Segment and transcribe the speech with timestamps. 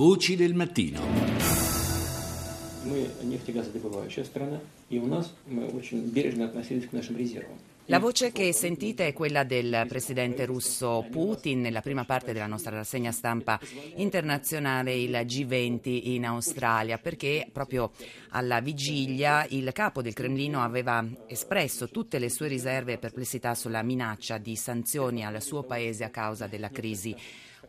[0.00, 0.98] Voci del mattino.
[7.84, 11.60] La voce che sentite è quella del presidente russo Putin.
[11.60, 13.60] Nella prima parte della nostra rassegna stampa
[13.96, 17.90] internazionale, il G20 in Australia, perché proprio
[18.30, 23.82] alla vigilia il capo del Cremlino aveva espresso tutte le sue riserve e perplessità sulla
[23.82, 27.14] minaccia di sanzioni al suo paese a causa della crisi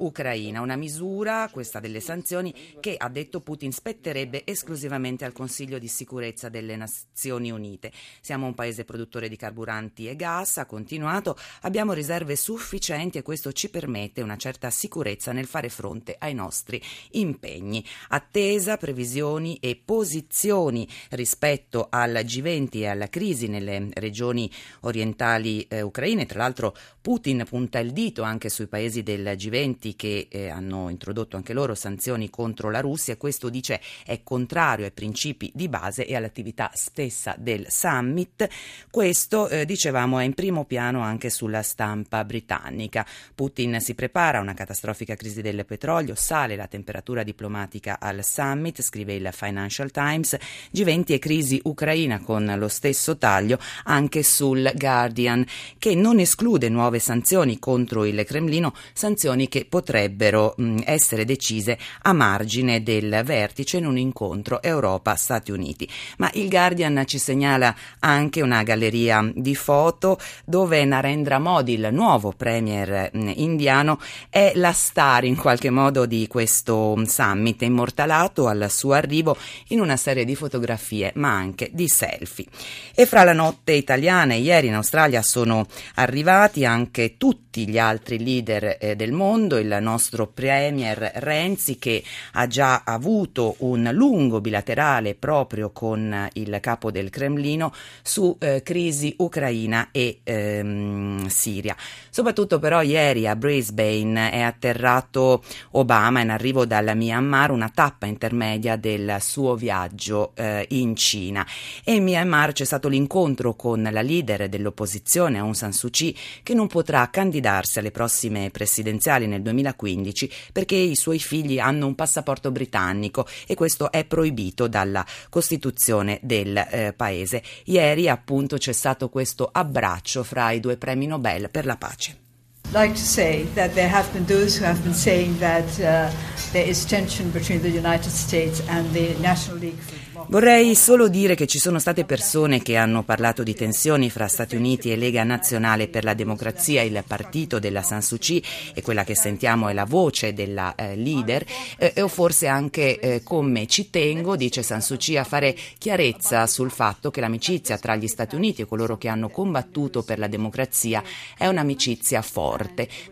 [0.00, 0.60] ucraina.
[0.60, 6.48] Una misura, questa delle sanzioni, che ha detto Putin spetterebbe esclusivamente al Consiglio di sicurezza
[6.48, 7.92] delle Nazioni Unite.
[8.20, 13.52] Siamo un paese produttore di carburanti e gas, ha continuato, abbiamo riserve sufficienti e questo
[13.52, 16.80] ci permette una certa sicurezza nel fare fronte ai nostri
[17.12, 17.84] impegni.
[18.08, 26.26] Attesa, previsioni e posizioni rispetto al G20 e alla crisi nelle regioni orientali eh, ucraine.
[26.26, 30.88] Tra l'altro Putin punta il dito anche sui paesi del G20 stati che eh, hanno
[30.88, 33.16] introdotto anche loro sanzioni contro la Russia.
[33.16, 38.48] Questo dice è contrario ai principi di base e all'attività stessa del summit.
[38.90, 43.06] Questo, eh, dicevamo, è in primo piano anche sulla stampa britannica.
[43.34, 48.82] Putin si prepara a una catastrofica crisi del petrolio, sale la temperatura diplomatica al summit,
[48.82, 50.36] scrive il Financial Times,
[50.74, 55.44] G20 e crisi ucraina con lo stesso taglio anche sul Guardian,
[55.78, 61.78] che non esclude nuove sanzioni contro il Cremlino, sanzioni che potrebbero potrebbero mh, essere decise
[62.02, 65.88] a margine del vertice in un incontro Europa-Stati Uniti.
[66.18, 72.32] Ma il Guardian ci segnala anche una galleria di foto dove Narendra Modi, il nuovo
[72.36, 78.92] premier mh, indiano, è la star in qualche modo di questo summit, immortalato al suo
[78.92, 79.36] arrivo
[79.68, 82.46] in una serie di fotografie ma anche di selfie.
[82.94, 88.22] E fra la notte italiana e ieri in Australia sono arrivati anche tutti gli altri
[88.22, 94.40] leader eh, del mondo, il il nostro Premier Renzi che ha già avuto un lungo
[94.40, 101.76] bilaterale proprio con il capo del Cremlino su eh, crisi ucraina e ehm, Siria.
[102.10, 105.42] Soprattutto però ieri a Brisbane è atterrato
[105.72, 111.46] Obama in arrivo dalla Myanmar, una tappa intermedia del suo viaggio eh, in Cina.
[111.84, 116.54] E in Myanmar c'è stato l'incontro con la leader dell'opposizione Aung San Suu Kyi che
[116.54, 121.94] non potrà candidarsi alle prossime presidenziali nel 2020 2015 perché i suoi figli hanno un
[121.94, 127.42] passaporto britannico e questo è proibito dalla Costituzione del eh, paese.
[127.64, 132.29] Ieri appunto c'è stato questo abbraccio fra i due premi Nobel per la pace.
[132.72, 136.10] Like to say that there have been those who have been saying that uh,
[136.52, 141.34] there is tension between the United States and the National League for Vorrei solo dire
[141.34, 145.24] che ci sono state persone che hanno parlato di tensioni fra Stati Uniti e Lega
[145.24, 148.42] Nazionale per la Democrazia, il partito della San Suu Kyi
[148.74, 151.44] e quella che sentiamo è la voce della eh, leader,
[151.78, 156.46] eh, o forse anche eh, come ci tengo, dice San Suu Kyi, a fare chiarezza
[156.46, 160.28] sul fatto che l'amicizia tra gli Stati Uniti e coloro che hanno combattuto per la
[160.28, 161.02] democrazia
[161.36, 162.59] è un'amicizia forte.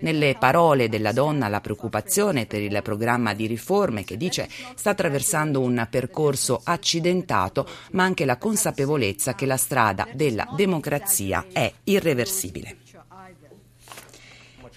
[0.00, 5.60] Nelle parole della donna la preoccupazione per il programma di riforme che dice sta attraversando
[5.60, 12.76] un percorso accidentato, ma anche la consapevolezza che la strada della democrazia è irreversibile.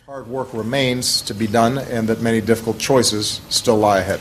[0.08, 4.20] Hard work remains to be done and that many difficult choices still lie ahead.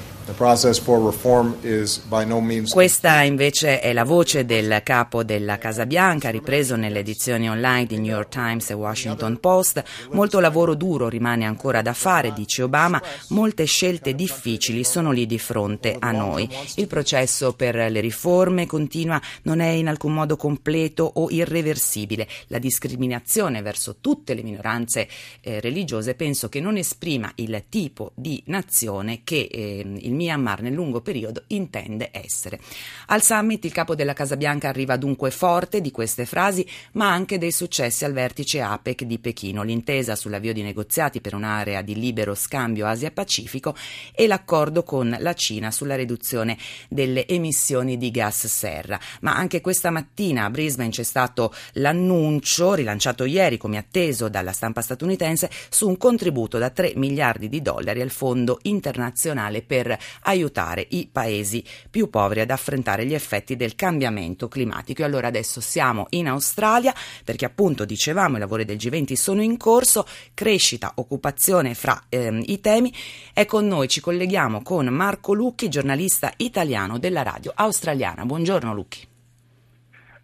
[2.73, 7.99] Questa invece è la voce del capo della Casa Bianca, ripreso nelle edizioni online di
[7.99, 9.83] New York Times e Washington Post.
[10.13, 15.39] Molto lavoro duro rimane ancora da fare, dice Obama, molte scelte difficili sono lì di
[15.39, 16.49] fronte a noi.
[16.77, 22.29] Il processo per le riforme continua, non è in alcun modo completo o irreversibile.
[22.47, 25.09] La discriminazione verso tutte le minoranze
[25.41, 30.73] eh, religiose penso che non esprima il tipo di nazione che eh, il Myanmar nel
[30.73, 32.61] lungo periodo intende essere.
[33.07, 37.39] Al summit il capo della Casa Bianca arriva dunque forte di queste frasi, ma anche
[37.39, 42.35] dei successi al vertice APEC di Pechino, l'intesa sull'avvio di negoziati per un'area di libero
[42.35, 43.75] scambio Asia-Pacifico
[44.15, 46.57] e l'accordo con la Cina sulla riduzione
[46.89, 48.99] delle emissioni di gas serra.
[49.21, 54.81] Ma anche questa mattina a Brisbane c'è stato l'annuncio, rilanciato ieri come atteso dalla stampa
[54.81, 61.09] statunitense, su un contributo da 3 miliardi di dollari al Fondo internazionale per aiutare i
[61.11, 65.03] paesi più poveri ad affrontare gli effetti del cambiamento climatico.
[65.03, 66.95] E allora adesso siamo in Australia
[67.25, 72.61] perché appunto dicevamo i lavori del G20 sono in corso, crescita, occupazione fra ehm, i
[72.61, 72.93] temi.
[73.33, 78.25] È con noi, ci colleghiamo con Marco Lucchi, giornalista italiano della radio australiana.
[78.25, 79.07] Buongiorno Lucchi.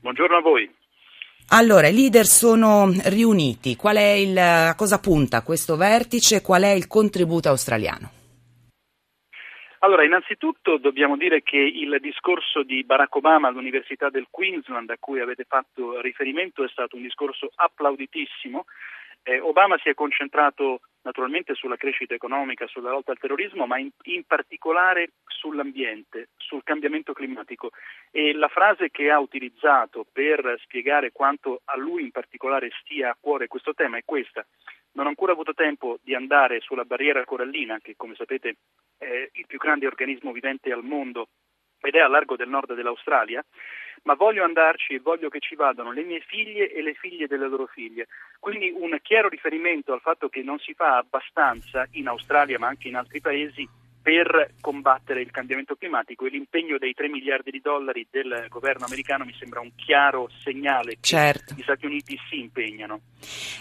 [0.01, 0.75] Buongiorno a voi.
[1.49, 3.77] Allora, i leader sono riuniti.
[3.77, 6.43] Qual è il, a cosa punta questo vertice?
[6.43, 8.16] Qual è il contributo australiano?
[9.81, 15.21] Allora, innanzitutto dobbiamo dire che il discorso di Barack Obama all'Università del Queensland a cui
[15.21, 18.65] avete fatto riferimento è stato un discorso applauditissimo.
[19.23, 23.91] Eh, Obama si è concentrato naturalmente sulla crescita economica, sulla lotta al terrorismo, ma in,
[24.05, 27.71] in, particolare sull'ambiente, sul cambiamento climatico.
[28.11, 33.17] E la frase che ha utilizzato per spiegare quanto a lui in particolare stia a
[33.19, 34.47] cuore questo tema è questa.
[34.93, 38.57] Non ho ancora avuto tempo di andare sulla barriera corallina, che come sapete
[38.99, 41.29] è il più grande organismo vivente al mondo
[41.81, 43.45] ed è a largo del nord dell'Australia,
[44.03, 47.49] ma voglio andarci e voglio che ci vadano le mie figlie e le figlie delle
[47.49, 48.07] loro figlie.
[48.39, 52.89] Quindi un chiaro riferimento al fatto che non si fa abbastanza in Australia ma anche
[52.89, 53.69] in altri paesi
[54.07, 59.25] per combattere il cambiamento climatico e l'impegno dei 3 miliardi di dollari del governo americano
[59.25, 61.55] mi sembra un chiaro segnale che certo.
[61.57, 63.01] gli Stati Uniti si impegnano.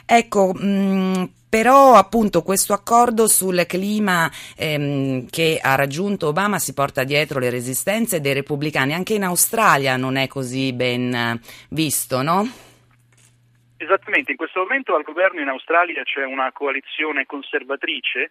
[0.05, 6.75] Ecco, mh, mm, però appunto questo accordo sul clima ehm, che ha raggiunto Obama si
[6.75, 12.47] porta dietro le resistenze dei repubblicani, anche in Australia non è così ben visto, no?
[13.77, 18.29] Esattamente, in questo momento al governo in Australia c'è una coalizione conservatrice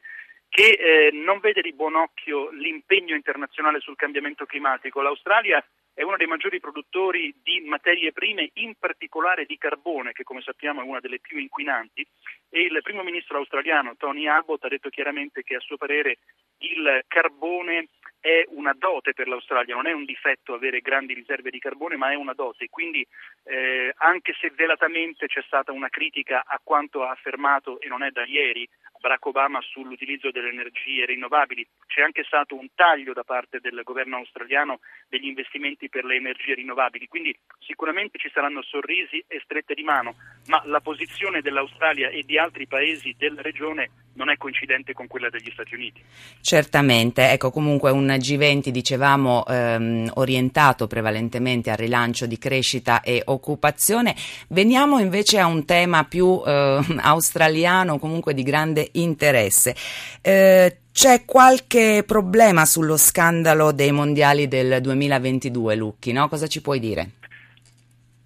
[0.55, 5.03] che eh, non vede di buon occhio l'impegno internazionale sul cambiamento climatico.
[5.03, 5.61] L'Australia
[5.93, 10.81] è uno dei maggiori produttori di materie prime, in particolare di carbone, che come sappiamo
[10.81, 12.07] è una delle più inquinanti,
[12.51, 16.19] e il primo ministro australiano Tony Abbott ha detto chiaramente che a suo parere
[16.59, 17.89] il carbone
[18.21, 22.13] è una dote per l'Australia, non è un difetto avere grandi riserve di carbone, ma
[22.13, 22.69] è una dote.
[22.69, 23.05] Quindi
[23.43, 28.11] eh, anche se velatamente c'è stata una critica a quanto ha affermato, e non è
[28.11, 28.69] da ieri,
[29.05, 31.69] Barack Obama sull'utilizzo delle energie rinnovabili.
[31.87, 34.81] C'è anche stato un taglio da parte del governo australiano
[35.11, 40.15] degli investimenti per le energie rinnovabili, quindi sicuramente ci saranno sorrisi e strette di mano,
[40.47, 45.29] ma la posizione dell'Australia e di altri paesi della regione non è coincidente con quella
[45.29, 46.03] degli Stati Uniti.
[46.41, 54.15] Certamente, ecco comunque un G20 dicevamo ehm, orientato prevalentemente al rilancio di crescita e occupazione.
[54.49, 59.75] Veniamo invece a un tema più eh, australiano, comunque di grande interesse.
[60.23, 66.29] Eh, c'è qualche problema sullo scandalo dei mondiali del 2022, Lucchi, no?
[66.29, 67.07] Cosa ci puoi dire?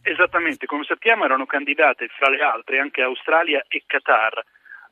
[0.02, 4.42] Esattamente, come sappiamo erano candidate fra le altre anche Australia e Qatar.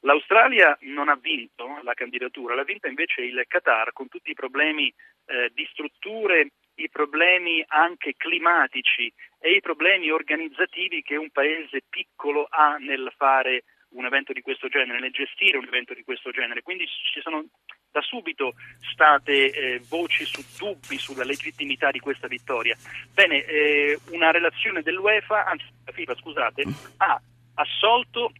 [0.01, 4.93] L'Australia non ha vinto la candidatura, l'ha vinta invece il Qatar con tutti i problemi
[5.27, 12.47] eh, di strutture, i problemi anche climatici e i problemi organizzativi che un paese piccolo
[12.49, 13.65] ha nel fare
[13.97, 16.63] un evento di questo genere, nel gestire un evento di questo genere.
[16.63, 17.45] Quindi ci sono
[17.91, 18.55] da subito
[18.93, 22.77] state eh, voci su dubbi sulla legittimità di questa vittoria.
[23.13, 26.65] Bene, eh, una relazione dell'UEFA, anzi la FIFA, scusate,
[26.99, 27.21] ha
[27.55, 28.33] assolto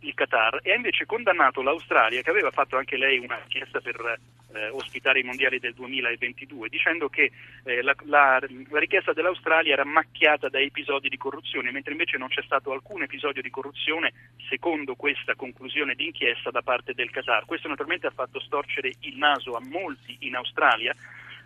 [0.00, 4.18] il Qatar e ha invece condannato l'Australia, che aveva fatto anche lei una richiesta per
[4.52, 7.30] eh, ospitare i mondiali del 2022, dicendo che
[7.64, 12.28] eh, la, la, la, richiesta dell'Australia era macchiata da episodi di corruzione, mentre invece non
[12.28, 14.12] c'è stato alcun episodio di corruzione
[14.48, 17.44] secondo questa conclusione di inchiesta da parte del Qatar.
[17.44, 20.94] Questo naturalmente ha fatto storcere il naso a molti in Australia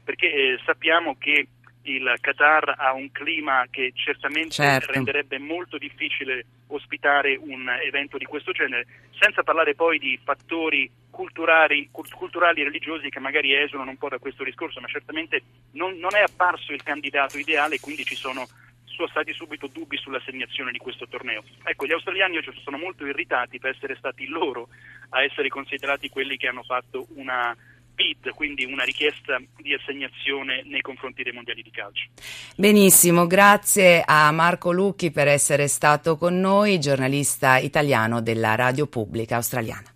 [0.05, 1.49] perché eh, sappiamo che
[1.85, 4.93] il Qatar ha un clima che certamente certo.
[4.93, 8.87] renderebbe molto difficile ospitare un evento di questo genere,
[9.19, 14.19] senza parlare poi di fattori culturali, culturali e religiosi che magari esulano un po' da
[14.19, 15.43] questo discorso, ma certamente
[15.73, 18.47] non, non è apparso il candidato ideale, quindi ci sono
[18.95, 21.43] sono stati subito dubbi sull'assegnazione di questo torneo.
[21.65, 24.69] Ecco, gli australiani oggi sono molto irritati per essere stati loro
[25.11, 27.57] a essere considerati quelli che hanno fatto una
[27.95, 32.09] bid, quindi una richiesta di assegnazione nei confronti dei mondiali di calcio.
[32.57, 39.37] Benissimo, grazie a Marco Lucchi per essere stato con noi, giornalista italiano della Radio Pubblica
[39.37, 39.93] Australiana.